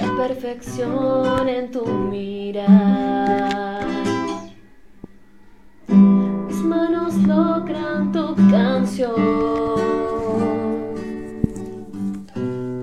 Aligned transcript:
La 0.00 0.16
perfección 0.16 1.48
en 1.48 1.70
tu 1.70 1.84
mirar. 1.84 3.84
Mis 5.88 6.62
manos 6.62 7.14
logran 7.16 8.10
tu 8.10 8.34
canción. 8.50 9.14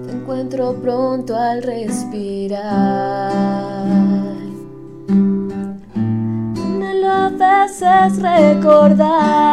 Te 0.06 0.12
encuentro 0.12 0.76
pronto 0.82 1.36
al 1.36 1.64
respirar. 1.64 2.62
Anhelo 6.56 7.10
a 7.10 7.30
veces 7.30 8.22
recordar. 8.22 9.53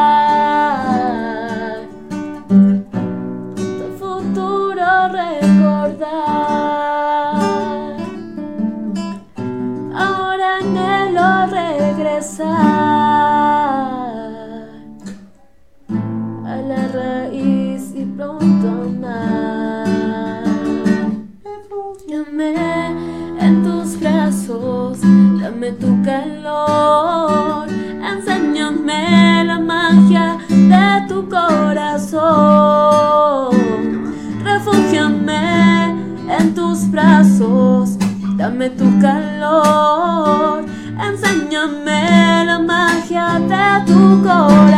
En 35.10 36.54
tus 36.54 36.88
brazos, 36.90 37.96
dame 38.36 38.70
tu 38.70 38.84
calor, 39.00 40.64
enséñame 40.98 42.44
la 42.46 42.58
magia 42.60 43.40
de 43.40 43.92
tu 43.92 44.22
corazón. 44.22 44.69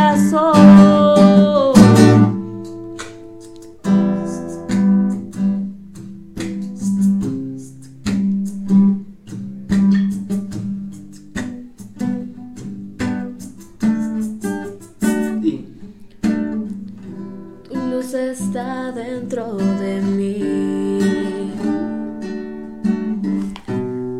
Está 18.11 18.91
dentro 18.91 19.55
de 19.55 20.01
mí. 20.01 21.49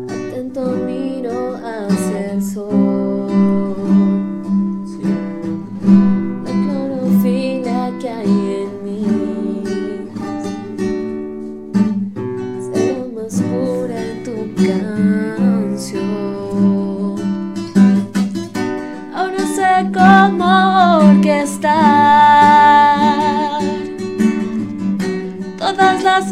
Atento 0.08 0.72
miro 0.86 1.54
hacia 1.56 2.32
el 2.32 2.42
sol. 2.42 3.28
sí, 4.86 5.02
La 6.44 6.50
clorofila 6.64 7.92
que 8.00 8.08
hay 8.08 8.64
en 8.64 8.70
mí. 8.84 9.04
Será 12.58 13.04
más 13.14 13.34
pura 13.42 13.96
en 14.02 14.24
tu 14.24 14.36
canción. 14.64 16.00
Ahora 19.14 19.42
sé 19.54 19.70
cómo 19.92 20.93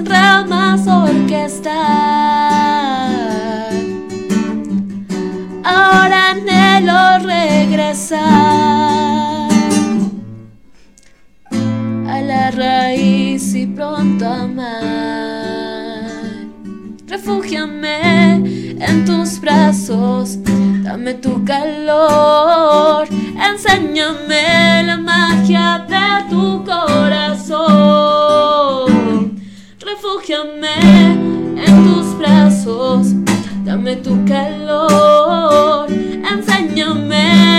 ramas 0.00 0.86
orquestar. 0.86 1.72
Ahora 5.64 6.30
anhelo 6.30 7.18
regresar 7.26 8.20
a 12.08 12.20
la 12.20 12.50
raíz 12.50 13.54
y 13.54 13.66
pronto 13.66 14.26
amar. 14.26 14.72
Refúgiame 17.06 18.74
en 18.80 19.04
tus 19.04 19.40
brazos, 19.40 20.38
dame 20.82 21.14
tu 21.14 21.44
calor, 21.44 23.06
enséñame 23.50 24.82
la 24.84 24.96
magia 24.96 25.86
de 25.88 26.30
tu 26.30 26.64
corazón. 26.64 27.21
acariciame 30.32 31.62
en 31.64 31.84
tus 31.84 32.18
brazos, 32.18 33.08
dame 33.64 33.96
tu 33.96 34.24
calor, 34.24 35.88
enséñame. 35.90 37.51